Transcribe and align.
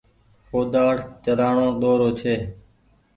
ڪوۮآڙ 0.49 0.95
چلآڻو 1.23 1.67
ڏورو 1.81 2.09
ڇي۔ 2.19 2.35